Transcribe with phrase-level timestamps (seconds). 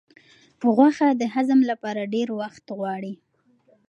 [0.75, 3.13] غوښه د هضم لپاره ډېر وخت غواړي.